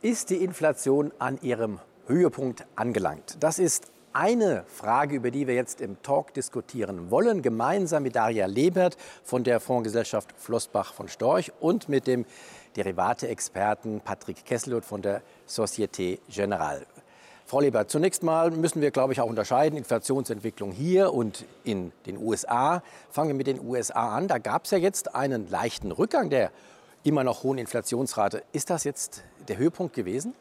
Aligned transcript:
Ist 0.00 0.30
die 0.30 0.44
Inflation 0.44 1.10
an 1.18 1.40
ihrem 1.42 1.80
Höhepunkt 2.06 2.64
angelangt? 2.76 3.36
Das 3.40 3.58
ist 3.58 3.90
eine 4.12 4.62
Frage, 4.68 5.16
über 5.16 5.32
die 5.32 5.48
wir 5.48 5.56
jetzt 5.56 5.80
im 5.80 6.00
Talk 6.02 6.32
diskutieren 6.34 7.10
wollen, 7.10 7.42
gemeinsam 7.42 8.04
mit 8.04 8.14
Daria 8.14 8.46
Lebert 8.46 8.96
von 9.24 9.42
der 9.42 9.58
Fondsgesellschaft 9.58 10.32
Flossbach 10.36 10.92
von 10.92 11.08
Storch 11.08 11.50
und 11.58 11.88
mit 11.88 12.06
dem 12.06 12.26
Derivate-Experten 12.76 14.00
Patrick 14.00 14.44
Kesselot 14.44 14.84
von 14.84 15.02
der 15.02 15.20
Societe 15.46 16.20
Generale. 16.28 16.86
Frau 17.44 17.58
Lebert, 17.58 17.90
zunächst 17.90 18.22
mal 18.22 18.52
müssen 18.52 18.80
wir, 18.80 18.92
glaube 18.92 19.14
ich, 19.14 19.20
auch 19.20 19.28
unterscheiden, 19.28 19.76
Inflationsentwicklung 19.76 20.70
hier 20.70 21.12
und 21.12 21.44
in 21.64 21.90
den 22.06 22.18
USA. 22.18 22.84
Fangen 23.10 23.30
wir 23.30 23.34
mit 23.34 23.48
den 23.48 23.66
USA 23.66 24.14
an. 24.14 24.28
Da 24.28 24.38
gab 24.38 24.66
es 24.66 24.70
ja 24.70 24.78
jetzt 24.78 25.16
einen 25.16 25.50
leichten 25.50 25.90
Rückgang 25.90 26.30
der 26.30 26.52
immer 27.04 27.24
noch 27.24 27.42
hohen 27.42 27.58
Inflationsrate. 27.58 28.42
Ist 28.52 28.70
das 28.70 28.84
jetzt 28.84 29.22
der 29.48 29.56
Höhepunkt 29.56 29.94
gewesen? 29.94 30.34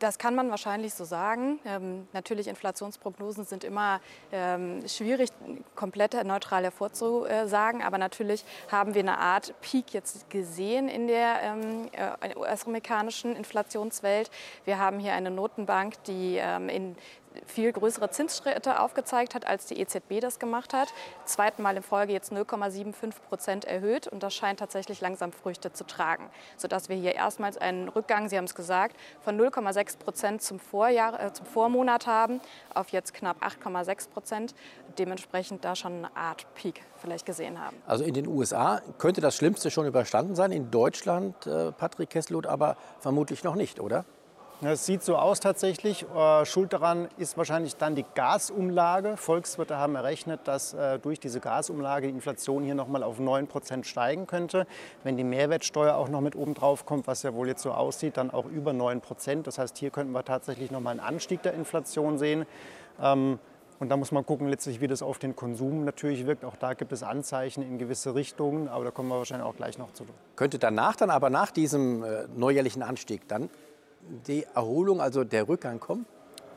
Das 0.00 0.18
kann 0.18 0.34
man 0.34 0.50
wahrscheinlich 0.50 0.92
so 0.92 1.04
sagen. 1.04 1.60
Ähm, 1.64 2.08
natürlich, 2.12 2.48
Inflationsprognosen 2.48 3.44
sind 3.44 3.62
immer 3.62 4.00
ähm, 4.32 4.86
schwierig, 4.88 5.30
komplett 5.76 6.22
neutral 6.24 6.64
hervorzusagen. 6.64 7.80
Aber 7.80 7.96
natürlich 7.96 8.44
haben 8.70 8.94
wir 8.94 9.00
eine 9.02 9.18
Art 9.18 9.54
Peak 9.60 9.94
jetzt 9.94 10.28
gesehen 10.30 10.88
in 10.88 11.06
der 11.06 11.40
ähm, 11.42 11.88
äh, 11.92 12.36
US-amerikanischen 12.36 13.36
Inflationswelt. 13.36 14.30
Wir 14.64 14.78
haben 14.78 14.98
hier 14.98 15.14
eine 15.14 15.30
Notenbank, 15.30 16.02
die 16.04 16.38
ähm, 16.38 16.68
in 16.68 16.96
viel 17.46 17.72
größere 17.72 18.10
Zinsschritte 18.10 18.80
aufgezeigt 18.80 19.34
hat, 19.34 19.46
als 19.46 19.66
die 19.66 19.78
EZB 19.80 20.20
das 20.20 20.38
gemacht 20.38 20.72
hat. 20.72 20.92
Zweiten 21.24 21.62
Mal 21.62 21.76
in 21.76 21.82
Folge 21.82 22.12
jetzt 22.12 22.32
0,75 22.32 23.12
Prozent 23.28 23.64
erhöht 23.64 24.06
und 24.08 24.22
das 24.22 24.34
scheint 24.34 24.58
tatsächlich 24.60 25.00
langsam 25.00 25.32
Früchte 25.32 25.72
zu 25.72 25.84
tragen, 25.84 26.30
sodass 26.56 26.88
wir 26.88 26.96
hier 26.96 27.14
erstmals 27.14 27.58
einen 27.58 27.88
Rückgang, 27.88 28.28
Sie 28.28 28.36
haben 28.36 28.44
es 28.44 28.54
gesagt, 28.54 28.96
von 29.20 29.38
0,6 29.38 29.98
Prozent 29.98 30.42
zum, 30.42 30.58
äh, 30.58 31.32
zum 31.32 31.46
Vormonat 31.46 32.06
haben 32.06 32.40
auf 32.72 32.90
jetzt 32.90 33.14
knapp 33.14 33.42
8,6 33.42 34.08
Prozent. 34.08 34.54
Dementsprechend 34.98 35.64
da 35.64 35.74
schon 35.74 35.92
eine 35.92 36.16
Art 36.16 36.46
Peak 36.54 36.82
vielleicht 37.00 37.26
gesehen 37.26 37.60
haben. 37.60 37.76
Also 37.86 38.04
in 38.04 38.14
den 38.14 38.26
USA 38.26 38.80
könnte 38.98 39.20
das 39.20 39.36
Schlimmste 39.36 39.70
schon 39.70 39.86
überstanden 39.86 40.34
sein, 40.34 40.52
in 40.52 40.70
Deutschland, 40.70 41.46
äh, 41.46 41.72
Patrick 41.72 42.10
Kesselot, 42.10 42.46
aber 42.46 42.76
vermutlich 43.00 43.44
noch 43.44 43.54
nicht, 43.54 43.80
oder? 43.80 44.04
Es 44.66 44.86
sieht 44.86 45.02
so 45.02 45.16
aus 45.16 45.40
tatsächlich. 45.40 46.06
Äh, 46.14 46.46
Schuld 46.46 46.72
daran 46.72 47.08
ist 47.18 47.36
wahrscheinlich 47.36 47.76
dann 47.76 47.94
die 47.94 48.04
Gasumlage. 48.14 49.18
Volkswirte 49.18 49.76
haben 49.76 49.94
errechnet, 49.94 50.40
dass 50.44 50.72
äh, 50.72 50.98
durch 50.98 51.20
diese 51.20 51.40
Gasumlage 51.40 52.06
die 52.06 52.14
Inflation 52.14 52.64
hier 52.64 52.74
noch 52.74 52.88
mal 52.88 53.02
auf 53.02 53.18
9 53.18 53.46
Prozent 53.46 53.86
steigen 53.86 54.26
könnte. 54.26 54.66
Wenn 55.02 55.18
die 55.18 55.24
Mehrwertsteuer 55.24 55.96
auch 55.96 56.08
noch 56.08 56.22
mit 56.22 56.34
oben 56.34 56.54
drauf 56.54 56.86
kommt, 56.86 57.06
was 57.06 57.22
ja 57.24 57.34
wohl 57.34 57.46
jetzt 57.46 57.62
so 57.62 57.72
aussieht, 57.72 58.16
dann 58.16 58.30
auch 58.30 58.46
über 58.46 58.72
9 58.72 59.02
Prozent. 59.02 59.46
Das 59.46 59.58
heißt, 59.58 59.76
hier 59.76 59.90
könnten 59.90 60.12
wir 60.12 60.24
tatsächlich 60.24 60.70
noch 60.70 60.80
mal 60.80 60.92
einen 60.92 61.00
Anstieg 61.00 61.42
der 61.42 61.52
Inflation 61.52 62.16
sehen. 62.16 62.46
Ähm, 63.02 63.38
und 63.80 63.90
da 63.90 63.98
muss 63.98 64.12
man 64.12 64.24
gucken, 64.24 64.48
letztlich, 64.48 64.80
wie 64.80 64.86
das 64.86 65.02
auf 65.02 65.18
den 65.18 65.36
Konsum 65.36 65.84
natürlich 65.84 66.26
wirkt. 66.26 66.44
Auch 66.44 66.56
da 66.56 66.72
gibt 66.72 66.92
es 66.92 67.02
Anzeichen 67.02 67.62
in 67.62 67.76
gewisse 67.76 68.14
Richtungen, 68.14 68.68
aber 68.68 68.84
da 68.84 68.90
kommen 68.90 69.10
wir 69.10 69.18
wahrscheinlich 69.18 69.46
auch 69.46 69.56
gleich 69.56 69.76
noch 69.76 69.92
zu. 69.92 70.04
Könnte 70.36 70.58
danach 70.58 70.96
dann 70.96 71.10
aber 71.10 71.28
nach 71.28 71.50
diesem 71.50 72.02
äh, 72.02 72.24
neujährlichen 72.34 72.82
Anstieg 72.82 73.28
dann 73.28 73.50
die 74.26 74.44
Erholung, 74.54 75.00
also 75.00 75.24
der 75.24 75.48
Rückgang 75.48 75.80
kommen? 75.80 76.06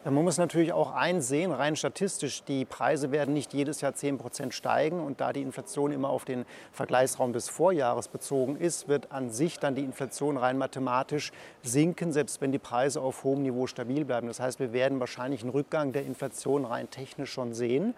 Man 0.09 0.23
muss 0.23 0.37
natürlich 0.37 0.71
auch 0.71 0.93
einsehen, 0.93 1.51
rein 1.51 1.75
statistisch, 1.75 2.41
die 2.43 2.63
Preise 2.63 3.11
werden 3.11 3.33
nicht 3.33 3.53
jedes 3.53 3.81
Jahr 3.81 3.93
10 3.93 4.17
Prozent 4.17 4.53
steigen. 4.53 5.01
Und 5.01 5.19
da 5.19 5.33
die 5.33 5.41
Inflation 5.41 5.91
immer 5.91 6.09
auf 6.09 6.23
den 6.23 6.45
Vergleichsraum 6.71 7.33
des 7.33 7.49
Vorjahres 7.49 8.07
bezogen 8.07 8.55
ist, 8.55 8.87
wird 8.87 9.11
an 9.11 9.31
sich 9.31 9.59
dann 9.59 9.75
die 9.75 9.83
Inflation 9.83 10.37
rein 10.37 10.57
mathematisch 10.57 11.33
sinken, 11.61 12.13
selbst 12.13 12.39
wenn 12.39 12.53
die 12.53 12.59
Preise 12.59 13.01
auf 13.01 13.25
hohem 13.25 13.41
Niveau 13.41 13.67
stabil 13.67 14.05
bleiben. 14.05 14.27
Das 14.27 14.39
heißt, 14.39 14.61
wir 14.61 14.71
werden 14.71 15.01
wahrscheinlich 15.01 15.41
einen 15.41 15.49
Rückgang 15.49 15.91
der 15.91 16.05
Inflation 16.05 16.63
rein 16.63 16.89
technisch 16.89 17.33
schon 17.33 17.53
sehen. 17.53 17.93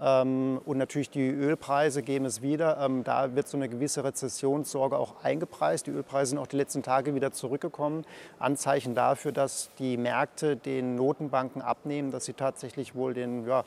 Ähm, 0.00 0.60
und 0.64 0.78
natürlich 0.78 1.10
die 1.10 1.28
Ölpreise 1.28 2.02
geben 2.02 2.24
es 2.24 2.42
wieder. 2.42 2.78
Ähm, 2.78 3.04
da 3.04 3.34
wird 3.34 3.48
so 3.48 3.56
eine 3.56 3.68
gewisse 3.68 4.04
Rezessionssorge 4.04 4.98
auch 4.98 5.22
eingepreist. 5.22 5.86
Die 5.86 5.90
Ölpreise 5.90 6.30
sind 6.30 6.38
auch 6.38 6.46
die 6.46 6.56
letzten 6.56 6.82
Tage 6.82 7.14
wieder 7.14 7.32
zurückgekommen. 7.32 8.04
Anzeichen 8.38 8.94
dafür, 8.94 9.32
dass 9.32 9.70
die 9.78 9.96
Märkte 9.96 10.56
den 10.56 10.96
Notenbanken 10.96 11.62
abnehmen, 11.62 12.10
dass 12.10 12.26
sie 12.26 12.34
tatsächlich 12.34 12.94
wohl 12.94 13.14
den 13.14 13.46
ja, 13.46 13.64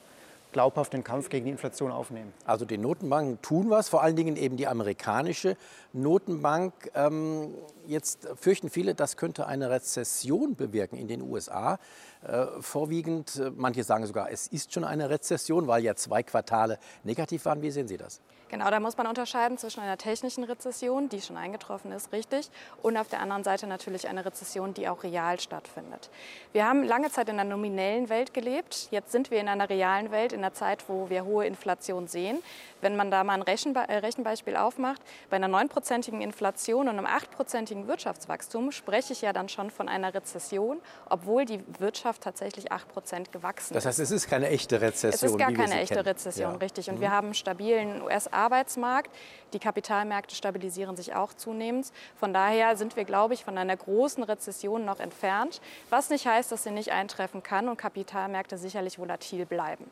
glaubhaft 0.51 0.93
den 0.93 1.03
Kampf 1.03 1.29
gegen 1.29 1.45
die 1.45 1.51
Inflation 1.51 1.91
aufnehmen. 1.91 2.33
Also 2.45 2.65
die 2.65 2.77
Notenbanken 2.77 3.41
tun 3.41 3.69
was, 3.69 3.89
vor 3.89 4.01
allen 4.01 4.15
Dingen 4.15 4.35
eben 4.35 4.57
die 4.57 4.67
amerikanische 4.67 5.55
Notenbank. 5.93 6.73
Ähm, 6.95 7.53
jetzt 7.87 8.27
fürchten 8.35 8.69
viele, 8.69 8.95
das 8.95 9.17
könnte 9.17 9.47
eine 9.47 9.69
Rezession 9.69 10.55
bewirken 10.55 10.97
in 10.97 11.07
den 11.07 11.21
USA. 11.21 11.79
Äh, 12.21 12.47
vorwiegend, 12.59 13.37
äh, 13.37 13.51
manche 13.55 13.83
sagen 13.83 14.05
sogar, 14.05 14.31
es 14.31 14.47
ist 14.47 14.73
schon 14.73 14.83
eine 14.83 15.09
Rezession, 15.09 15.67
weil 15.67 15.83
ja 15.83 15.95
zwei 15.95 16.23
Quartale 16.23 16.77
negativ 17.03 17.45
waren. 17.45 17.61
Wie 17.61 17.71
sehen 17.71 17.87
Sie 17.87 17.97
das? 17.97 18.19
Genau, 18.49 18.69
da 18.71 18.79
muss 18.79 18.97
man 18.97 19.05
unterscheiden 19.05 19.59
zwischen 19.59 19.79
einer 19.81 19.97
technischen 19.97 20.43
Rezession, 20.43 21.07
die 21.07 21.21
schon 21.21 21.37
eingetroffen 21.37 21.91
ist, 21.91 22.11
richtig, 22.11 22.49
und 22.81 22.97
auf 22.97 23.07
der 23.07 23.21
anderen 23.21 23.43
Seite 23.43 23.67
natürlich 23.67 24.07
eine 24.07 24.25
Rezession, 24.25 24.73
die 24.73 24.89
auch 24.89 25.03
real 25.03 25.39
stattfindet. 25.39 26.09
Wir 26.51 26.67
haben 26.67 26.83
lange 26.83 27.11
Zeit 27.11 27.29
in 27.29 27.39
einer 27.39 27.49
nominellen 27.49 28.09
Welt 28.09 28.33
gelebt. 28.33 28.87
Jetzt 28.89 29.11
sind 29.11 29.29
wir 29.29 29.39
in 29.39 29.47
einer 29.47 29.69
realen 29.69 30.09
Welt, 30.09 30.33
in 30.39 30.45
einer 30.45 30.53
Zeit, 30.53 30.83
wo 30.87 31.09
wir 31.09 31.25
hohe 31.25 31.45
Inflation 31.45 32.07
sehen. 32.07 32.39
Wenn 32.81 32.95
man 32.95 33.11
da 33.11 33.23
mal 33.23 33.33
ein 33.33 33.41
Rechenbe 33.41 33.81
äh, 33.81 33.97
Rechenbeispiel 33.97 34.55
aufmacht, 34.55 35.01
bei 35.29 35.35
einer 35.35 35.47
neunprozentigen 35.47 36.21
Inflation 36.21 36.87
und 36.87 36.97
einem 36.97 37.05
achtprozentigen 37.05 37.87
Wirtschaftswachstum 37.87 38.71
spreche 38.71 39.13
ich 39.13 39.21
ja 39.21 39.33
dann 39.33 39.49
schon 39.49 39.69
von 39.69 39.89
einer 39.89 40.13
Rezession, 40.13 40.79
obwohl 41.09 41.45
die 41.45 41.61
Wirtschaft 41.79 42.23
tatsächlich 42.23 42.71
acht 42.71 42.87
Prozent 42.87 43.31
gewachsen 43.31 43.73
ist. 43.73 43.75
Das 43.75 43.85
heißt, 43.85 43.99
es 43.99 44.11
ist 44.11 44.27
keine 44.27 44.49
echte 44.49 44.81
Rezession. 44.81 45.13
Es 45.13 45.23
ist 45.23 45.37
gar 45.37 45.51
keine 45.51 45.79
echte 45.79 45.95
kennen. 45.95 46.07
Rezession, 46.07 46.53
ja. 46.53 46.57
richtig. 46.57 46.89
Und 46.89 46.97
mhm. 46.97 47.01
wir 47.01 47.11
haben 47.11 47.27
einen 47.27 47.33
stabilen 47.33 48.01
US-Arbeitsmarkt. 48.01 49.11
Die 49.53 49.59
Kapitalmärkte 49.59 50.35
stabilisieren 50.35 50.95
sich 50.95 51.13
auch 51.15 51.33
zunehmend. 51.33 51.91
Von 52.15 52.33
daher 52.33 52.77
sind 52.77 52.95
wir, 52.95 53.03
glaube 53.03 53.33
ich, 53.33 53.43
von 53.43 53.57
einer 53.57 53.75
großen 53.75 54.23
Rezession 54.23 54.85
noch 54.85 54.99
entfernt. 54.99 55.59
Was 55.89 56.09
nicht 56.09 56.25
heißt, 56.25 56.51
dass 56.51 56.63
sie 56.63 56.71
nicht 56.71 56.91
eintreffen 56.91 57.43
kann 57.43 57.67
und 57.67 57.77
Kapitalmärkte 57.77 58.57
sicherlich 58.57 58.99
volatil 58.99 59.45
bleiben. 59.45 59.89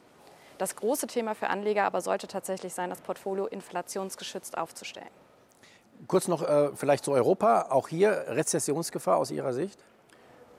Das 0.58 0.76
große 0.76 1.08
Thema 1.08 1.36
für 1.36 1.48
Anleger 1.48 1.86
aber 1.86 2.02
sollte 2.02 2.28
tatsächlich 2.28 2.74
sein, 2.74 2.90
das 2.90 3.02
Portfolio 3.02 3.46
inflationsgeschützt 3.46 4.58
aufzustellen. 4.58 5.10
Kurz 6.08 6.28
noch 6.28 6.48
äh, 6.48 6.70
vielleicht 6.76 7.06
zu 7.06 7.12
Europa. 7.12 7.68
Auch 7.70 7.88
hier 7.88 8.26
Rezessionsgefahr 8.28 9.18
aus 9.18 9.32
Ihrer 9.32 9.54
Sicht? 9.54 9.80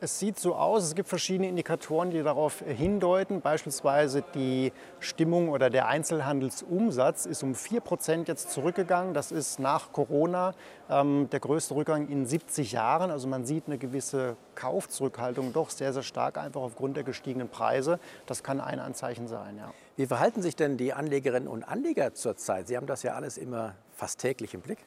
Es 0.01 0.21
sieht 0.21 0.39
so 0.39 0.55
aus, 0.55 0.85
es 0.85 0.95
gibt 0.95 1.09
verschiedene 1.09 1.49
Indikatoren, 1.49 2.11
die 2.11 2.23
darauf 2.23 2.61
hindeuten. 2.61 3.41
Beispielsweise 3.41 4.23
die 4.33 4.73
Stimmung 5.01 5.49
oder 5.49 5.71
der 5.71 5.89
Einzelhandelsumsatz 5.89 7.27
ist 7.27 7.43
um 7.43 7.57
4 7.57 7.81
Prozent 7.81 8.29
jetzt 8.29 8.53
zurückgegangen. 8.53 9.13
Das 9.13 9.33
ist 9.33 9.59
nach 9.59 9.91
Corona 9.91 10.55
ähm, 10.89 11.29
der 11.33 11.41
größte 11.41 11.75
Rückgang 11.75 12.07
in 12.09 12.27
70 12.27 12.71
Jahren. 12.71 13.11
Also 13.11 13.27
man 13.27 13.45
sieht 13.45 13.65
eine 13.67 13.77
gewisse 13.77 14.37
Kaufzurückhaltung 14.55 15.53
doch 15.53 15.71
sehr, 15.71 15.93
sehr 15.93 16.05
stark, 16.05 16.39
einfach 16.39 16.61
aufgrund 16.61 16.97
der 16.97 17.03
gestiegenen 17.03 17.49
Preise. 17.49 17.99
Das 18.27 18.45
kann 18.45 18.61
ein 18.61 18.79
Anzeichen 18.79 19.27
sein, 19.27 19.57
ja. 19.57 19.73
Wie 19.99 20.07
verhalten 20.07 20.43
sich 20.43 20.55
denn 20.55 20.77
die 20.77 20.93
Anlegerinnen 20.93 21.49
und 21.49 21.65
Anleger 21.65 22.15
zurzeit? 22.15 22.69
Sie 22.69 22.77
haben 22.77 22.87
das 22.87 23.03
ja 23.03 23.15
alles 23.15 23.37
immer 23.37 23.75
fast 23.97 24.21
täglich 24.21 24.55
im 24.55 24.61
Blick. 24.61 24.79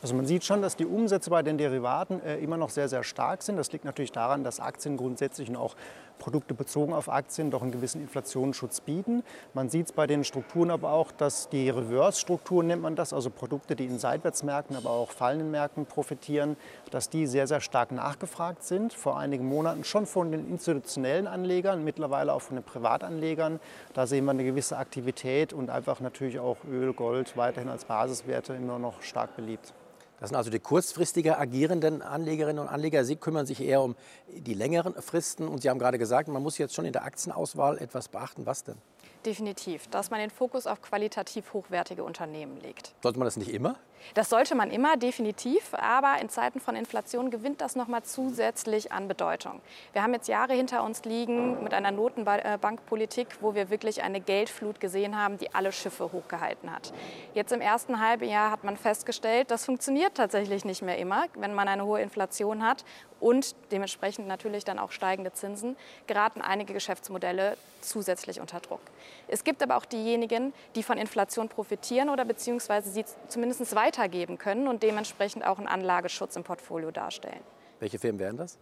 Also 0.00 0.14
man 0.14 0.24
sieht 0.24 0.44
schon, 0.44 0.62
dass 0.62 0.76
die 0.76 0.86
Umsätze 0.86 1.28
bei 1.28 1.42
den 1.42 1.58
Derivaten 1.58 2.22
äh, 2.22 2.38
immer 2.38 2.56
noch 2.56 2.70
sehr, 2.70 2.88
sehr 2.88 3.02
stark 3.02 3.42
sind. 3.42 3.58
Das 3.58 3.70
liegt 3.70 3.84
natürlich 3.84 4.12
daran, 4.12 4.42
dass 4.42 4.58
Aktien 4.58 4.96
grundsätzlich 4.96 5.50
und 5.50 5.56
auch 5.56 5.76
Produkte 6.20 6.54
bezogen 6.54 6.92
auf 6.92 7.08
Aktien 7.08 7.50
doch 7.50 7.62
einen 7.62 7.72
gewissen 7.72 8.00
Inflationsschutz 8.00 8.80
bieten. 8.80 9.24
Man 9.54 9.68
sieht 9.68 9.86
es 9.86 9.92
bei 9.92 10.06
den 10.06 10.22
Strukturen 10.22 10.70
aber 10.70 10.92
auch, 10.92 11.10
dass 11.10 11.48
die 11.48 11.68
Reverse-Strukturen 11.68 12.68
nennt 12.68 12.82
man 12.82 12.94
das, 12.94 13.12
also 13.12 13.30
Produkte, 13.30 13.74
die 13.74 13.86
in 13.86 13.98
Seitwärtsmärkten, 13.98 14.76
aber 14.76 14.90
auch 14.90 15.10
fallenden 15.10 15.50
Märkten 15.50 15.86
profitieren, 15.86 16.56
dass 16.92 17.10
die 17.10 17.26
sehr, 17.26 17.48
sehr 17.48 17.60
stark 17.60 17.90
nachgefragt 17.90 18.62
sind. 18.62 18.92
Vor 18.92 19.18
einigen 19.18 19.48
Monaten 19.48 19.82
schon 19.82 20.06
von 20.06 20.30
den 20.30 20.48
institutionellen 20.48 21.26
Anlegern, 21.26 21.82
mittlerweile 21.82 22.32
auch 22.34 22.42
von 22.42 22.56
den 22.56 22.64
Privatanlegern. 22.64 23.58
Da 23.94 24.06
sehen 24.06 24.26
wir 24.26 24.30
eine 24.30 24.44
gewisse 24.44 24.76
Aktivität 24.76 25.52
und 25.52 25.70
einfach 25.70 26.00
natürlich 26.00 26.38
auch 26.38 26.58
Öl, 26.70 26.92
Gold 26.92 27.36
weiterhin 27.36 27.70
als 27.70 27.86
Basiswerte 27.86 28.52
immer 28.52 28.78
noch 28.78 29.02
stark 29.02 29.34
beliebt. 29.34 29.72
Das 30.20 30.28
sind 30.28 30.36
also 30.36 30.50
die 30.50 30.60
kurzfristiger 30.60 31.40
agierenden 31.40 32.02
Anlegerinnen 32.02 32.62
und 32.62 32.68
Anleger. 32.68 33.04
Sie 33.04 33.16
kümmern 33.16 33.46
sich 33.46 33.60
eher 33.62 33.82
um 33.82 33.96
die 34.28 34.54
längeren 34.54 34.94
Fristen. 34.94 35.48
Und 35.48 35.62
Sie 35.62 35.70
haben 35.70 35.78
gerade 35.78 35.98
gesagt, 35.98 36.28
man 36.28 36.42
muss 36.42 36.58
jetzt 36.58 36.74
schon 36.74 36.84
in 36.84 36.92
der 36.92 37.04
Aktienauswahl 37.04 37.78
etwas 37.78 38.08
beachten. 38.08 38.44
Was 38.44 38.62
denn? 38.62 38.76
Definitiv, 39.24 39.88
dass 39.88 40.10
man 40.10 40.20
den 40.20 40.30
Fokus 40.30 40.66
auf 40.66 40.82
qualitativ 40.82 41.52
hochwertige 41.54 42.04
Unternehmen 42.04 42.60
legt. 42.60 42.94
Sollte 43.02 43.18
man 43.18 43.26
das 43.26 43.38
nicht 43.38 43.52
immer? 43.52 43.76
Das 44.14 44.28
sollte 44.28 44.54
man 44.54 44.70
immer, 44.70 44.96
definitiv. 44.96 45.74
Aber 45.74 46.20
in 46.20 46.28
Zeiten 46.28 46.60
von 46.60 46.76
Inflation 46.76 47.30
gewinnt 47.30 47.60
das 47.60 47.76
nochmal 47.76 48.02
zusätzlich 48.02 48.92
an 48.92 49.08
Bedeutung. 49.08 49.60
Wir 49.92 50.02
haben 50.02 50.14
jetzt 50.14 50.28
Jahre 50.28 50.54
hinter 50.54 50.82
uns 50.84 51.04
liegen 51.04 51.62
mit 51.62 51.74
einer 51.74 51.90
Notenbankpolitik, 51.90 53.28
wo 53.40 53.54
wir 53.54 53.70
wirklich 53.70 54.02
eine 54.02 54.20
Geldflut 54.20 54.80
gesehen 54.80 55.18
haben, 55.18 55.38
die 55.38 55.54
alle 55.54 55.72
Schiffe 55.72 56.12
hochgehalten 56.12 56.72
hat. 56.72 56.92
Jetzt 57.34 57.52
im 57.52 57.60
ersten 57.60 58.00
halben 58.00 58.28
Jahr 58.28 58.50
hat 58.50 58.64
man 58.64 58.76
festgestellt, 58.76 59.50
das 59.50 59.64
funktioniert 59.64 60.14
tatsächlich 60.14 60.64
nicht 60.64 60.82
mehr 60.82 60.98
immer, 60.98 61.26
wenn 61.34 61.54
man 61.54 61.68
eine 61.68 61.84
hohe 61.84 62.00
Inflation 62.00 62.66
hat 62.66 62.84
und 63.20 63.54
dementsprechend 63.70 64.26
natürlich 64.26 64.64
dann 64.64 64.78
auch 64.78 64.90
steigende 64.90 65.32
Zinsen, 65.32 65.76
geraten 66.06 66.40
einige 66.40 66.72
Geschäftsmodelle 66.72 67.56
zusätzlich 67.80 68.40
unter 68.40 68.60
Druck. 68.60 68.80
Es 69.28 69.44
gibt 69.44 69.62
aber 69.62 69.76
auch 69.76 69.84
diejenigen, 69.84 70.52
die 70.74 70.82
von 70.82 70.98
Inflation 70.98 71.48
profitieren 71.48 72.08
oder 72.08 72.24
beziehungsweise 72.24 72.90
sie 72.90 73.04
zumindest 73.28 73.66
weitergeben 73.90 74.38
können 74.38 74.68
und 74.68 74.82
dementsprechend 74.82 75.44
auch 75.44 75.58
einen 75.58 75.66
Anlageschutz 75.66 76.36
im 76.36 76.44
Portfolio 76.44 76.90
darstellen. 76.90 77.40
Welche 77.80 77.98
Firmen 77.98 78.18
wären 78.18 78.36
das? 78.36 78.58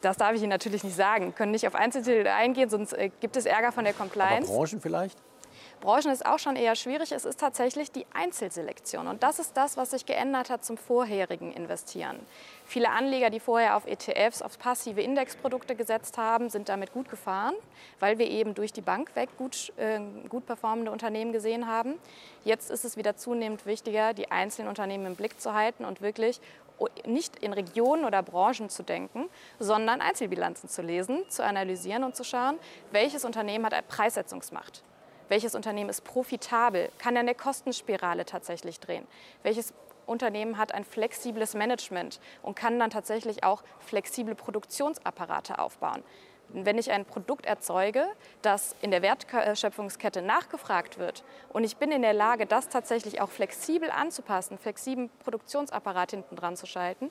Das 0.00 0.16
darf 0.16 0.32
ich 0.34 0.40
Ihnen 0.40 0.50
natürlich 0.50 0.82
nicht 0.82 0.96
sagen. 0.96 1.26
Wir 1.26 1.32
können 1.32 1.52
nicht 1.52 1.66
auf 1.66 1.74
Einzeltitel 1.74 2.26
eingehen, 2.26 2.70
sonst 2.70 2.94
äh, 2.94 3.10
gibt 3.20 3.36
es 3.36 3.44
Ärger 3.44 3.70
von 3.70 3.84
der 3.84 3.92
Compliance. 3.92 4.50
Aber 4.50 4.58
Branchen 4.58 4.80
vielleicht? 4.80 5.18
Branchen 5.82 6.12
ist 6.12 6.24
auch 6.24 6.38
schon 6.38 6.54
eher 6.54 6.76
schwierig. 6.76 7.10
Es 7.10 7.24
ist 7.24 7.40
tatsächlich 7.40 7.90
die 7.90 8.06
Einzelselektion. 8.14 9.08
Und 9.08 9.24
das 9.24 9.40
ist 9.40 9.56
das, 9.56 9.76
was 9.76 9.90
sich 9.90 10.06
geändert 10.06 10.48
hat 10.48 10.64
zum 10.64 10.76
vorherigen 10.76 11.52
Investieren. 11.52 12.20
Viele 12.64 12.90
Anleger, 12.90 13.30
die 13.30 13.40
vorher 13.40 13.76
auf 13.76 13.84
ETFs, 13.86 14.42
auf 14.42 14.60
passive 14.60 15.02
Indexprodukte 15.02 15.74
gesetzt 15.74 16.18
haben, 16.18 16.50
sind 16.50 16.68
damit 16.68 16.92
gut 16.92 17.10
gefahren, 17.10 17.54
weil 17.98 18.18
wir 18.18 18.30
eben 18.30 18.54
durch 18.54 18.72
die 18.72 18.80
Bank 18.80 19.16
weg 19.16 19.30
gut, 19.36 19.72
äh, 19.76 19.98
gut 20.28 20.46
performende 20.46 20.92
Unternehmen 20.92 21.32
gesehen 21.32 21.66
haben. 21.66 21.94
Jetzt 22.44 22.70
ist 22.70 22.84
es 22.84 22.96
wieder 22.96 23.16
zunehmend 23.16 23.66
wichtiger, 23.66 24.14
die 24.14 24.30
einzelnen 24.30 24.68
Unternehmen 24.68 25.06
im 25.06 25.16
Blick 25.16 25.40
zu 25.40 25.52
halten 25.52 25.84
und 25.84 26.00
wirklich 26.00 26.40
nicht 27.06 27.36
in 27.42 27.52
Regionen 27.52 28.04
oder 28.04 28.22
Branchen 28.22 28.68
zu 28.68 28.84
denken, 28.84 29.28
sondern 29.58 30.00
Einzelbilanzen 30.00 30.68
zu 30.68 30.82
lesen, 30.82 31.28
zu 31.28 31.44
analysieren 31.44 32.04
und 32.04 32.14
zu 32.14 32.22
schauen, 32.22 32.56
welches 32.92 33.24
Unternehmen 33.24 33.66
hat 33.66 33.88
Preissetzungsmacht 33.88 34.84
welches 35.28 35.54
Unternehmen 35.54 35.90
ist 35.90 36.04
profitabel? 36.04 36.90
Kann 36.98 37.16
er 37.16 37.20
eine 37.20 37.34
Kostenspirale 37.34 38.24
tatsächlich 38.24 38.80
drehen? 38.80 39.06
Welches 39.42 39.72
Unternehmen 40.06 40.58
hat 40.58 40.74
ein 40.74 40.84
flexibles 40.84 41.54
Management 41.54 42.20
und 42.42 42.54
kann 42.54 42.78
dann 42.78 42.90
tatsächlich 42.90 43.44
auch 43.44 43.62
flexible 43.80 44.34
Produktionsapparate 44.34 45.58
aufbauen? 45.58 46.02
Wenn 46.54 46.76
ich 46.76 46.90
ein 46.90 47.06
Produkt 47.06 47.46
erzeuge, 47.46 48.04
das 48.42 48.76
in 48.82 48.90
der 48.90 49.00
Wertschöpfungskette 49.00 50.20
nachgefragt 50.20 50.98
wird 50.98 51.24
und 51.50 51.64
ich 51.64 51.78
bin 51.78 51.90
in 51.90 52.02
der 52.02 52.12
Lage, 52.12 52.44
das 52.44 52.68
tatsächlich 52.68 53.22
auch 53.22 53.30
flexibel 53.30 53.90
anzupassen, 53.90 54.58
flexiblen 54.58 55.08
Produktionsapparat 55.24 56.10
hinten 56.10 56.36
dran 56.36 56.56
zu 56.56 56.66
schalten, 56.66 57.10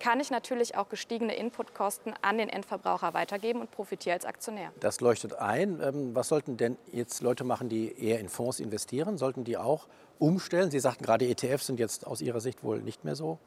kann 0.00 0.20
ich 0.20 0.30
natürlich 0.30 0.76
auch 0.76 0.88
gestiegene 0.88 1.34
Inputkosten 1.34 2.14
an 2.22 2.38
den 2.38 2.48
Endverbraucher 2.48 3.14
weitergeben 3.14 3.60
und 3.60 3.70
profitiere 3.70 4.14
als 4.14 4.24
Aktionär. 4.24 4.72
Das 4.80 5.00
leuchtet 5.00 5.34
ein. 5.34 5.80
Ähm, 5.82 6.14
was 6.14 6.28
sollten 6.28 6.56
denn 6.56 6.76
jetzt 6.92 7.22
Leute 7.22 7.44
machen, 7.44 7.68
die 7.68 7.94
eher 7.98 8.20
in 8.20 8.28
Fonds 8.28 8.60
investieren? 8.60 9.18
Sollten 9.18 9.44
die 9.44 9.56
auch 9.56 9.86
umstellen? 10.18 10.70
Sie 10.70 10.80
sagten 10.80 11.04
gerade, 11.04 11.26
ETFs 11.26 11.66
sind 11.66 11.78
jetzt 11.78 12.06
aus 12.06 12.20
Ihrer 12.20 12.40
Sicht 12.40 12.62
wohl 12.62 12.80
nicht 12.80 13.04
mehr 13.04 13.16
so 13.16 13.38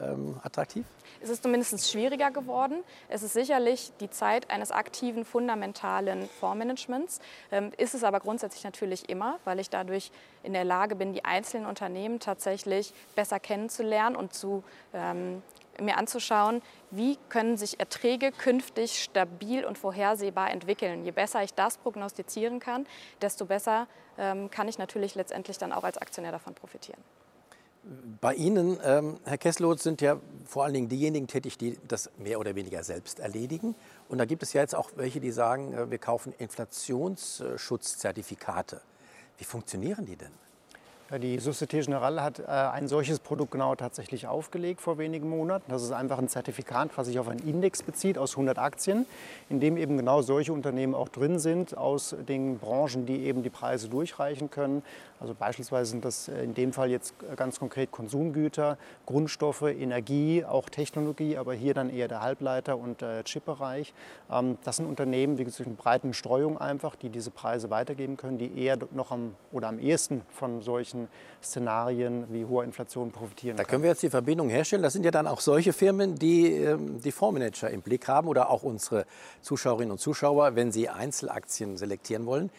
ähm, 0.00 0.38
attraktiv? 0.42 0.84
Es 1.22 1.30
ist 1.30 1.42
zumindest 1.42 1.90
schwieriger 1.90 2.30
geworden. 2.30 2.82
Es 3.08 3.22
ist 3.22 3.32
sicherlich 3.32 3.92
die 4.00 4.10
Zeit 4.10 4.50
eines 4.50 4.70
aktiven, 4.70 5.24
fundamentalen 5.24 6.28
Fondsmanagements. 6.40 7.20
Ähm, 7.50 7.72
ist 7.76 7.94
es 7.94 8.04
aber 8.04 8.20
grundsätzlich 8.20 8.64
natürlich 8.64 9.08
immer, 9.08 9.38
weil 9.44 9.60
ich 9.60 9.70
dadurch 9.70 10.10
in 10.42 10.52
der 10.52 10.64
Lage 10.64 10.96
bin, 10.96 11.12
die 11.12 11.24
einzelnen 11.24 11.66
Unternehmen 11.66 12.20
tatsächlich 12.20 12.92
besser 13.14 13.40
kennenzulernen 13.40 14.16
und 14.16 14.34
zu 14.34 14.64
ähm, 14.92 15.42
mir 15.80 15.98
anzuschauen, 15.98 16.62
wie 16.90 17.18
können 17.28 17.56
sich 17.56 17.80
Erträge 17.80 18.32
künftig 18.32 19.02
stabil 19.02 19.64
und 19.64 19.78
vorhersehbar 19.78 20.50
entwickeln. 20.50 21.04
Je 21.04 21.10
besser 21.10 21.42
ich 21.42 21.54
das 21.54 21.78
prognostizieren 21.78 22.60
kann, 22.60 22.86
desto 23.20 23.46
besser 23.46 23.86
ähm, 24.18 24.50
kann 24.50 24.68
ich 24.68 24.78
natürlich 24.78 25.14
letztendlich 25.14 25.58
dann 25.58 25.72
auch 25.72 25.84
als 25.84 25.98
Aktionär 25.98 26.32
davon 26.32 26.54
profitieren. 26.54 27.00
Bei 28.20 28.34
Ihnen, 28.34 28.78
ähm, 28.82 29.18
Herr 29.24 29.36
Kesselot, 29.36 29.78
sind 29.78 30.00
ja 30.00 30.18
vor 30.46 30.64
allen 30.64 30.72
Dingen 30.72 30.88
diejenigen 30.88 31.26
tätig, 31.26 31.58
die 31.58 31.78
das 31.86 32.10
mehr 32.16 32.40
oder 32.40 32.54
weniger 32.54 32.82
selbst 32.82 33.20
erledigen. 33.20 33.74
Und 34.08 34.16
da 34.16 34.24
gibt 34.24 34.42
es 34.42 34.54
ja 34.54 34.62
jetzt 34.62 34.74
auch 34.74 34.90
welche, 34.96 35.20
die 35.20 35.30
sagen, 35.30 35.74
äh, 35.74 35.90
wir 35.90 35.98
kaufen 35.98 36.32
Inflationsschutzzertifikate. 36.38 38.80
Wie 39.36 39.44
funktionieren 39.44 40.06
die 40.06 40.16
denn? 40.16 40.32
Die 41.20 41.38
Societe 41.38 41.80
Generale 41.80 42.22
hat 42.22 42.40
äh, 42.40 42.44
ein 42.46 42.88
solches 42.88 43.20
Produkt 43.20 43.52
genau 43.52 43.76
tatsächlich 43.76 44.26
aufgelegt 44.26 44.80
vor 44.80 44.98
wenigen 44.98 45.28
Monaten. 45.28 45.70
Das 45.70 45.82
ist 45.82 45.92
einfach 45.92 46.18
ein 46.18 46.28
Zertifikat, 46.28 46.90
was 46.96 47.06
sich 47.06 47.18
auf 47.20 47.28
einen 47.28 47.46
Index 47.46 47.82
bezieht 47.82 48.18
aus 48.18 48.32
100 48.32 48.58
Aktien, 48.58 49.06
in 49.48 49.60
dem 49.60 49.76
eben 49.76 49.96
genau 49.96 50.22
solche 50.22 50.52
Unternehmen 50.52 50.94
auch 50.94 51.08
drin 51.08 51.38
sind 51.38 51.76
aus 51.76 52.16
den 52.28 52.58
Branchen, 52.58 53.06
die 53.06 53.26
eben 53.26 53.42
die 53.44 53.50
Preise 53.50 53.88
durchreichen 53.88 54.50
können. 54.50 54.82
Also 55.20 55.34
beispielsweise 55.34 55.90
sind 55.90 56.04
das 56.04 56.28
äh, 56.28 56.42
in 56.42 56.54
dem 56.54 56.72
Fall 56.72 56.90
jetzt 56.90 57.14
ganz 57.36 57.60
konkret 57.60 57.92
Konsumgüter, 57.92 58.76
Grundstoffe, 59.06 59.62
Energie, 59.62 60.44
auch 60.44 60.68
Technologie, 60.68 61.36
aber 61.36 61.54
hier 61.54 61.74
dann 61.74 61.90
eher 61.90 62.08
der 62.08 62.22
Halbleiter- 62.22 62.76
und 62.76 63.02
äh, 63.02 63.22
Chipbereich. 63.22 63.94
Ähm, 64.30 64.58
das 64.64 64.76
sind 64.76 64.86
Unternehmen, 64.86 65.38
wie 65.38 65.44
gesagt, 65.44 65.68
mit 65.68 65.78
breiten 65.78 66.12
Streuung 66.12 66.58
einfach, 66.58 66.96
die 66.96 67.08
diese 67.08 67.30
Preise 67.30 67.70
weitergeben 67.70 68.16
können, 68.16 68.38
die 68.38 68.58
eher 68.58 68.78
noch 68.92 69.12
am 69.12 69.34
oder 69.52 69.68
am 69.68 69.78
ehesten 69.78 70.22
von 70.30 70.60
solchen 70.60 71.03
Szenarien 71.42 72.24
wie 72.30 72.44
hoher 72.44 72.64
Inflation 72.64 73.10
profitieren. 73.10 73.56
Da 73.56 73.64
können 73.64 73.82
wir 73.82 73.90
jetzt 73.90 74.02
die 74.02 74.10
Verbindung 74.10 74.48
herstellen. 74.48 74.82
Das 74.82 74.92
sind 74.92 75.04
ja 75.04 75.10
dann 75.10 75.26
auch 75.26 75.40
solche 75.40 75.72
Firmen, 75.72 76.16
die 76.16 76.52
ähm, 76.52 77.00
die 77.00 77.12
Fondsmanager 77.12 77.70
im 77.70 77.82
Blick 77.82 78.08
haben 78.08 78.28
oder 78.28 78.50
auch 78.50 78.62
unsere 78.62 79.04
Zuschauerinnen 79.42 79.92
und 79.92 79.98
Zuschauer, 79.98 80.56
wenn 80.56 80.72
sie 80.72 80.88
Einzelaktien 80.88 81.76
selektieren 81.76 82.26
wollen. 82.26 82.50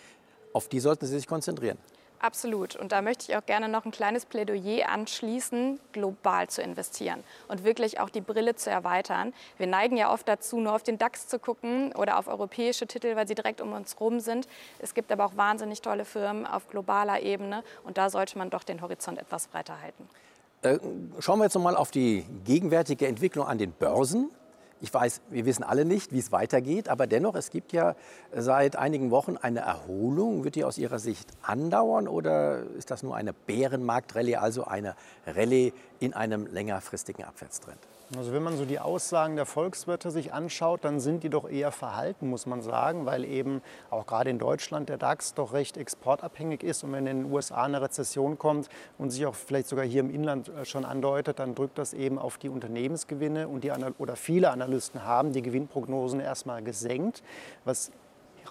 Auf 0.53 0.69
die 0.69 0.79
sollten 0.79 1.05
Sie 1.05 1.15
sich 1.15 1.27
konzentrieren. 1.27 1.77
Absolut. 2.19 2.75
Und 2.75 2.91
da 2.91 3.01
möchte 3.01 3.31
ich 3.31 3.37
auch 3.37 3.45
gerne 3.45 3.67
noch 3.67 3.85
ein 3.85 3.91
kleines 3.91 4.25
Plädoyer 4.25 4.89
anschließen, 4.89 5.79
global 5.91 6.47
zu 6.47 6.61
investieren 6.61 7.23
und 7.47 7.63
wirklich 7.63 7.99
auch 7.99 8.09
die 8.09 8.21
Brille 8.21 8.55
zu 8.55 8.69
erweitern. 8.69 9.33
Wir 9.57 9.67
neigen 9.67 9.97
ja 9.97 10.11
oft 10.11 10.27
dazu, 10.27 10.59
nur 10.59 10.73
auf 10.73 10.83
den 10.83 10.97
DAX 10.97 11.27
zu 11.27 11.39
gucken 11.39 11.93
oder 11.93 12.17
auf 12.17 12.27
europäische 12.27 12.87
Titel, 12.87 13.15
weil 13.15 13.27
sie 13.27 13.35
direkt 13.35 13.61
um 13.61 13.73
uns 13.73 13.99
rum 13.99 14.19
sind. 14.19 14.47
Es 14.79 14.93
gibt 14.93 15.11
aber 15.11 15.25
auch 15.25 15.37
wahnsinnig 15.37 15.81
tolle 15.81 16.05
Firmen 16.05 16.45
auf 16.47 16.67
globaler 16.67 17.21
Ebene 17.21 17.63
und 17.83 17.97
da 17.97 18.09
sollte 18.09 18.37
man 18.37 18.49
doch 18.49 18.63
den 18.63 18.81
Horizont 18.81 19.19
etwas 19.19 19.47
breiter 19.47 19.81
halten. 19.81 20.07
Äh, 20.61 20.79
schauen 21.19 21.39
wir 21.39 21.45
jetzt 21.45 21.53
noch 21.53 21.61
mal 21.61 21.75
auf 21.75 21.91
die 21.91 22.25
gegenwärtige 22.43 23.07
Entwicklung 23.07 23.45
an 23.45 23.57
den 23.57 23.71
Börsen. 23.71 24.31
Ich 24.81 24.93
weiß, 24.93 25.21
wir 25.29 25.45
wissen 25.45 25.63
alle 25.63 25.85
nicht, 25.85 26.11
wie 26.11 26.19
es 26.19 26.31
weitergeht, 26.31 26.89
aber 26.89 27.07
dennoch, 27.07 27.35
es 27.35 27.49
gibt 27.49 27.71
ja 27.71 27.95
seit 28.35 28.75
einigen 28.75 29.09
Wochen 29.09 29.37
eine 29.37 29.61
Erholung. 29.61 30.43
Wird 30.43 30.55
die 30.55 30.65
aus 30.65 30.77
Ihrer 30.77 30.99
Sicht 30.99 31.31
andauern 31.41 32.07
oder 32.07 32.63
ist 32.77 32.91
das 32.91 33.01
nur 33.01 33.15
eine 33.15 33.33
Bärenmarktrallye, 33.33 34.35
also 34.35 34.65
eine 34.65 34.95
Rallye 35.25 35.73
in 35.99 36.13
einem 36.13 36.47
längerfristigen 36.47 37.23
Abwärtstrend? 37.23 37.79
Also 38.15 38.33
wenn 38.33 38.43
man 38.43 38.55
so 38.55 38.65
die 38.65 38.79
Aussagen 38.79 39.35
der 39.35 39.47
Volkswirte 39.47 40.11
sich 40.11 40.31
anschaut, 40.31 40.83
dann 40.83 40.99
sind 40.99 41.23
die 41.23 41.29
doch 41.29 41.49
eher 41.49 41.71
verhalten, 41.71 42.29
muss 42.29 42.45
man 42.45 42.61
sagen, 42.61 43.07
weil 43.07 43.25
eben 43.25 43.63
auch 43.89 44.05
gerade 44.05 44.29
in 44.29 44.37
Deutschland 44.37 44.89
der 44.89 44.97
DAX 44.97 45.33
doch 45.33 45.53
recht 45.53 45.75
exportabhängig 45.75 46.61
ist. 46.61 46.83
Und 46.83 46.91
wenn 46.91 47.07
in 47.07 47.23
den 47.23 47.31
USA 47.31 47.63
eine 47.63 47.81
Rezession 47.81 48.37
kommt 48.37 48.69
und 48.99 49.09
sich 49.09 49.25
auch 49.25 49.33
vielleicht 49.33 49.67
sogar 49.67 49.85
hier 49.85 50.01
im 50.01 50.13
Inland 50.13 50.49
äh, 50.49 50.65
schon 50.65 50.85
andeutet, 50.85 51.39
dann 51.39 51.55
drückt 51.55 51.79
das 51.79 51.93
eben 51.93 52.19
auf 52.19 52.37
die 52.37 52.49
Unternehmensgewinne 52.49 53.47
und 53.47 53.63
die 53.63 53.71
oder 53.97 54.15
viele 54.15 54.51
Analysten 54.51 55.03
haben 55.03 55.31
die 55.31 55.41
Gewinnprognosen 55.41 56.19
erstmal 56.19 56.61
gesenkt, 56.61 57.23
was 57.63 57.91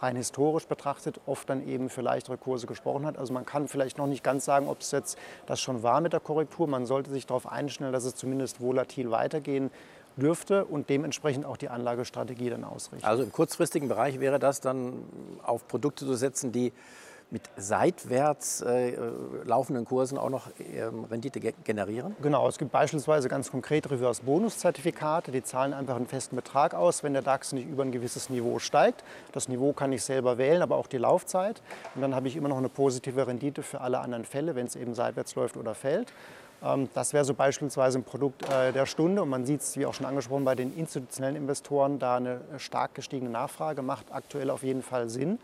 rein 0.03 0.17
historisch 0.17 0.67
betrachtet 0.67 1.21
oft 1.27 1.49
dann 1.49 1.67
eben 1.67 1.89
für 1.89 2.01
leichtere 2.01 2.37
Kurse 2.37 2.67
gesprochen 2.67 3.07
hat. 3.07 3.19
Also 3.19 3.33
man 3.33 3.47
kann 3.47 3.69
vielleicht 3.69 3.99
noch 3.99 4.07
nicht 4.07 4.25
ganz 4.25 4.45
sagen, 4.45 4.69
ob 4.69 4.81
es 4.81 4.91
jetzt 4.91 5.19
das 5.47 5.61
schon 5.61 5.83
war 5.83 6.01
mit 6.01 6.13
der 6.13 6.21
Korrektur. 6.21 6.67
Man 6.67 6.87
sollte 6.87 7.11
sich 7.11 7.27
darauf 7.27 7.51
einstellen, 7.51 7.93
dass 7.93 8.05
es 8.05 8.15
zumindest 8.15 8.61
volatil 8.61 9.11
weitergehen 9.11 9.71
dürfte 10.17 10.65
und 10.65 10.89
dementsprechend 10.91 11.45
auch 11.45 11.57
die 11.57 11.69
Anlagestrategie 11.69 12.51
dann 12.51 12.65
ausrichten. 12.65 13.07
Also 13.07 13.25
im 13.25 13.33
kurzfristigen 13.33 13.89
Bereich 13.89 14.21
wäre 14.21 14.39
das 14.39 14.61
dann 14.61 15.05
auf 15.43 15.67
Produkte 15.67 16.07
zu 16.07 16.15
setzen, 16.15 16.53
die 16.53 16.73
mit 17.35 17.51
seitwärts 17.57 18.61
äh, 18.63 18.97
laufenden 19.45 19.85
Kursen 19.85 20.19
auch 20.19 20.31
noch 20.31 20.47
ähm, 20.73 21.03
Rendite 21.03 21.41
ge 21.41 21.53
generieren? 21.65 22.15
Genau, 22.23 22.47
es 22.47 22.59
gibt 22.59 22.71
beispielsweise 22.71 23.29
ganz 23.29 23.51
konkret 23.51 23.91
Reverse-Bonus-Zertifikate, 23.91 25.33
die 25.33 25.43
zahlen 25.43 25.75
einfach 25.75 25.97
einen 25.97 26.07
festen 26.07 26.37
Betrag 26.37 26.75
aus, 26.75 27.03
wenn 27.03 27.13
der 27.13 27.23
DAX 27.23 27.53
nicht 27.53 27.69
über 27.69 27.83
ein 27.83 27.91
gewisses 27.91 28.31
Niveau 28.31 28.61
steigt. 28.61 29.03
Das 29.33 29.49
Niveau 29.49 29.73
kann 29.73 29.93
ich 29.93 30.05
selber 30.05 30.39
wählen, 30.39 30.63
aber 30.63 30.77
auch 30.77 30.87
die 30.87 30.99
Laufzeit. 30.99 31.61
Und 31.97 32.03
dann 32.03 32.15
habe 32.15 32.29
ich 32.29 32.37
immer 32.37 32.49
noch 32.49 32.59
eine 32.59 32.69
positive 32.69 33.27
Rendite 33.27 33.65
für 33.65 33.81
alle 33.81 33.99
anderen 33.99 34.25
Fälle, 34.25 34.55
wenn 34.55 34.67
es 34.67 34.77
eben 34.77 34.95
seitwärts 34.95 35.35
läuft 35.35 35.57
oder 35.57 35.75
fällt. 35.75 36.13
Ähm, 36.63 36.89
das 36.95 37.13
wäre 37.13 37.25
so 37.25 37.35
beispielsweise 37.35 37.99
ein 37.99 38.05
Produkt 38.05 38.49
äh, 38.49 38.73
der 38.73 38.87
Stunde 38.87 39.23
und 39.23 39.29
man 39.29 39.45
sieht 39.45 39.63
es, 39.63 39.77
wie 39.77 39.87
auch 39.87 39.95
schon 39.95 40.07
angesprochen, 40.07 40.45
bei 40.45 40.55
den 40.55 40.73
institutionellen 40.77 41.35
Investoren, 41.35 41.99
da 41.99 42.17
eine 42.17 42.43
stark 42.59 42.95
gestiegene 42.95 43.31
Nachfrage 43.31 43.83
macht 43.83 44.13
aktuell 44.13 44.51
auf 44.51 44.63
jeden 44.63 44.83
Fall 44.83 45.09
Sinn. 45.09 45.41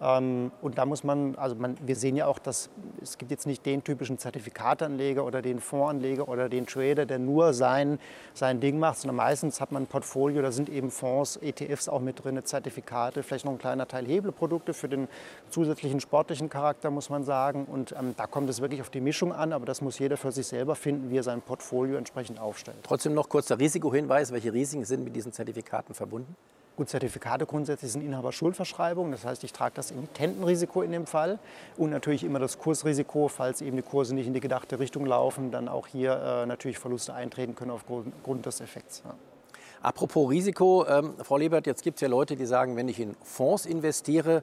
Ähm, 0.00 0.50
und 0.60 0.78
da 0.78 0.86
muss 0.86 1.04
man, 1.04 1.34
also 1.36 1.54
man, 1.54 1.76
wir 1.84 1.96
sehen 1.96 2.16
ja 2.16 2.26
auch, 2.26 2.38
dass 2.38 2.70
es 3.00 3.18
gibt 3.18 3.30
jetzt 3.30 3.46
nicht 3.46 3.64
den 3.64 3.84
typischen 3.84 4.18
Zertifikatanleger 4.18 5.24
oder 5.24 5.42
den 5.42 5.60
Fondsanleger 5.60 6.28
oder 6.28 6.48
den 6.48 6.66
Trader, 6.66 7.06
der 7.06 7.18
nur 7.18 7.54
sein, 7.54 7.98
sein 8.32 8.60
Ding 8.60 8.78
macht, 8.78 8.98
sondern 8.98 9.16
meistens 9.16 9.60
hat 9.60 9.72
man 9.72 9.84
ein 9.84 9.86
Portfolio, 9.86 10.42
da 10.42 10.52
sind 10.52 10.68
eben 10.68 10.90
Fonds, 10.90 11.36
ETFs 11.36 11.88
auch 11.88 12.00
mit 12.00 12.24
drin, 12.24 12.40
Zertifikate, 12.44 13.22
vielleicht 13.22 13.44
noch 13.44 13.52
ein 13.52 13.58
kleiner 13.58 13.86
Teil 13.86 14.06
Hebelprodukte 14.06 14.74
für 14.74 14.88
den 14.88 15.08
zusätzlichen 15.50 16.00
sportlichen 16.00 16.48
Charakter, 16.48 16.90
muss 16.90 17.10
man 17.10 17.24
sagen. 17.24 17.64
Und 17.64 17.94
ähm, 17.98 18.14
da 18.16 18.26
kommt 18.26 18.50
es 18.50 18.60
wirklich 18.60 18.80
auf 18.80 18.90
die 18.90 19.00
Mischung 19.00 19.32
an, 19.32 19.52
aber 19.52 19.66
das 19.66 19.80
muss 19.80 19.98
jeder 19.98 20.16
für 20.16 20.32
sich 20.32 20.46
selber 20.46 20.74
finden, 20.74 21.10
wie 21.10 21.18
er 21.18 21.22
sein 21.22 21.40
Portfolio 21.40 21.96
entsprechend 21.96 22.40
aufstellt. 22.40 22.78
Trotzdem 22.82 23.14
noch 23.14 23.28
kurzer 23.28 23.58
Risikohinweis, 23.58 24.32
welche 24.32 24.52
Risiken 24.52 24.84
sind 24.84 25.04
mit 25.04 25.14
diesen 25.14 25.32
Zertifikaten 25.32 25.94
verbunden? 25.94 26.36
Gut, 26.76 26.88
Zertifikate 26.88 27.46
grundsätzlich 27.46 27.92
sind 27.92 28.02
Inhaberschuldverschreibungen. 28.02 29.12
Das 29.12 29.24
heißt, 29.24 29.44
ich 29.44 29.52
trage 29.52 29.76
das 29.76 29.92
Emittentenrisiko 29.92 30.82
in 30.82 30.90
dem 30.90 31.06
Fall 31.06 31.38
und 31.76 31.90
natürlich 31.90 32.24
immer 32.24 32.40
das 32.40 32.58
Kursrisiko, 32.58 33.28
falls 33.28 33.60
eben 33.60 33.76
die 33.76 33.82
Kurse 33.82 34.12
nicht 34.12 34.26
in 34.26 34.34
die 34.34 34.40
gedachte 34.40 34.80
Richtung 34.80 35.06
laufen, 35.06 35.52
dann 35.52 35.68
auch 35.68 35.86
hier 35.86 36.14
äh, 36.14 36.46
natürlich 36.46 36.80
Verluste 36.80 37.14
eintreten 37.14 37.54
können 37.54 37.70
aufgrund 37.70 38.46
des 38.46 38.60
Effekts. 38.60 39.02
Ja. 39.04 39.14
Apropos 39.82 40.30
Risiko, 40.30 40.84
ähm, 40.88 41.14
Frau 41.22 41.36
Lebert, 41.36 41.68
jetzt 41.68 41.84
gibt 41.84 41.98
es 41.98 42.00
ja 42.00 42.08
Leute, 42.08 42.34
die 42.34 42.46
sagen, 42.46 42.74
wenn 42.74 42.88
ich 42.88 42.98
in 42.98 43.14
Fonds 43.22 43.66
investiere, 43.66 44.42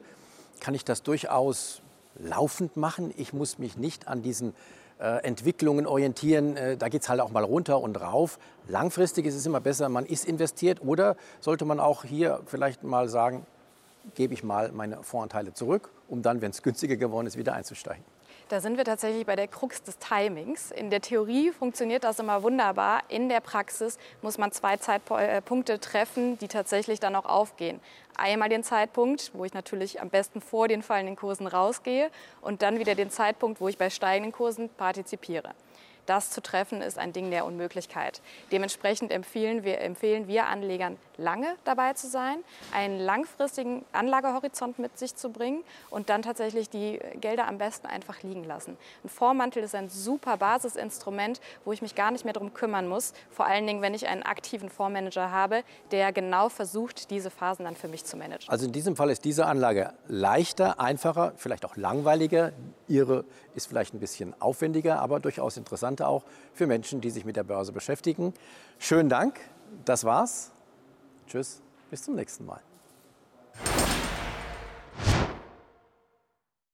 kann 0.60 0.74
ich 0.74 0.86
das 0.86 1.02
durchaus 1.02 1.82
laufend 2.18 2.78
machen. 2.78 3.12
Ich 3.16 3.34
muss 3.34 3.58
mich 3.58 3.76
nicht 3.76 4.08
an 4.08 4.22
diesen 4.22 4.54
Entwicklungen 4.98 5.86
orientieren. 5.86 6.56
Äh, 6.56 6.76
da 6.76 6.88
geht 6.88 7.02
es 7.02 7.08
halt 7.08 7.20
auch 7.20 7.30
mal 7.30 7.44
runter 7.44 7.80
und 7.80 8.00
rauf. 8.00 8.38
Langfristig 8.68 9.26
ist 9.26 9.34
es 9.34 9.46
immer 9.46 9.60
besser, 9.60 9.88
man 9.88 10.06
ist 10.06 10.24
investiert. 10.24 10.80
Oder 10.82 11.16
sollte 11.40 11.64
man 11.64 11.80
auch 11.80 12.04
hier 12.04 12.40
vielleicht 12.46 12.82
mal 12.82 13.08
sagen, 13.08 13.46
gebe 14.14 14.34
ich 14.34 14.42
mal 14.42 14.72
meine 14.72 15.02
Voranteile 15.02 15.54
zurück, 15.54 15.90
um 16.08 16.22
dann, 16.22 16.40
wenn 16.42 16.50
es 16.50 16.62
günstiger 16.62 16.96
geworden 16.96 17.26
ist, 17.26 17.36
wieder 17.36 17.54
einzusteigen. 17.54 18.04
Da 18.52 18.60
sind 18.60 18.76
wir 18.76 18.84
tatsächlich 18.84 19.24
bei 19.24 19.34
der 19.34 19.48
Krux 19.48 19.82
des 19.82 19.96
Timings. 19.96 20.72
In 20.72 20.90
der 20.90 21.00
Theorie 21.00 21.52
funktioniert 21.52 22.04
das 22.04 22.18
immer 22.18 22.42
wunderbar. 22.42 23.00
In 23.08 23.30
der 23.30 23.40
Praxis 23.40 23.96
muss 24.20 24.36
man 24.36 24.52
zwei 24.52 24.76
Zeitpunkte 24.76 25.80
treffen, 25.80 26.36
die 26.36 26.48
tatsächlich 26.48 27.00
dann 27.00 27.16
auch 27.16 27.24
aufgehen. 27.24 27.80
Einmal 28.14 28.50
den 28.50 28.62
Zeitpunkt, 28.62 29.30
wo 29.32 29.46
ich 29.46 29.54
natürlich 29.54 30.02
am 30.02 30.10
besten 30.10 30.42
vor 30.42 30.68
den 30.68 30.82
fallenden 30.82 31.16
Kursen 31.16 31.46
rausgehe 31.46 32.10
und 32.42 32.60
dann 32.60 32.78
wieder 32.78 32.94
den 32.94 33.08
Zeitpunkt, 33.08 33.58
wo 33.58 33.68
ich 33.68 33.78
bei 33.78 33.88
steigenden 33.88 34.32
Kursen 34.32 34.68
partizipiere. 34.68 35.54
Das 36.06 36.30
zu 36.30 36.42
treffen 36.42 36.82
ist 36.82 36.98
ein 36.98 37.12
Ding 37.12 37.30
der 37.30 37.44
Unmöglichkeit. 37.44 38.20
Dementsprechend 38.50 39.12
empfehlen 39.12 39.62
wir, 39.62 39.80
empfehlen 39.80 40.26
wir 40.26 40.46
Anlegern, 40.46 40.96
lange 41.16 41.54
dabei 41.64 41.92
zu 41.92 42.08
sein, 42.08 42.38
einen 42.72 42.98
langfristigen 42.98 43.84
Anlagehorizont 43.92 44.78
mit 44.78 44.98
sich 44.98 45.14
zu 45.14 45.30
bringen 45.30 45.62
und 45.90 46.08
dann 46.08 46.22
tatsächlich 46.22 46.68
die 46.68 46.98
Gelder 47.20 47.46
am 47.46 47.58
besten 47.58 47.86
einfach 47.86 48.22
liegen 48.22 48.44
lassen. 48.44 48.76
Ein 49.04 49.08
Vormantel 49.08 49.62
ist 49.62 49.74
ein 49.74 49.88
super 49.88 50.36
Basisinstrument, 50.36 51.40
wo 51.64 51.72
ich 51.72 51.82
mich 51.82 51.94
gar 51.94 52.10
nicht 52.10 52.24
mehr 52.24 52.34
darum 52.34 52.52
kümmern 52.52 52.88
muss, 52.88 53.12
vor 53.30 53.46
allen 53.46 53.66
Dingen, 53.66 53.82
wenn 53.82 53.94
ich 53.94 54.08
einen 54.08 54.22
aktiven 54.22 54.68
Fondsmanager 54.68 55.30
habe, 55.30 55.62
der 55.92 56.12
genau 56.12 56.48
versucht, 56.48 57.10
diese 57.10 57.30
Phasen 57.30 57.64
dann 57.64 57.76
für 57.76 57.88
mich 57.88 58.04
zu 58.04 58.16
managen. 58.16 58.48
Also 58.48 58.66
in 58.66 58.72
diesem 58.72 58.96
Fall 58.96 59.10
ist 59.10 59.24
diese 59.24 59.46
Anlage 59.46 59.92
leichter, 60.08 60.80
einfacher, 60.80 61.32
vielleicht 61.36 61.64
auch 61.64 61.76
langweiliger. 61.76 62.52
Ihre 62.88 63.24
ist 63.54 63.66
vielleicht 63.66 63.94
ein 63.94 64.00
bisschen 64.00 64.34
aufwendiger, 64.40 64.98
aber 65.00 65.20
durchaus 65.20 65.56
interessanter 65.92 66.08
auch 66.08 66.24
für 66.54 66.66
Menschen, 66.66 67.00
die 67.00 67.10
sich 67.10 67.24
mit 67.24 67.36
der 67.36 67.44
Börse 67.44 67.72
beschäftigen. 67.72 68.34
Schönen 68.78 69.08
Dank, 69.08 69.40
das 69.84 70.04
war's. 70.04 70.50
Tschüss, 71.26 71.60
bis 71.90 72.02
zum 72.02 72.14
nächsten 72.14 72.44
Mal. 72.44 72.60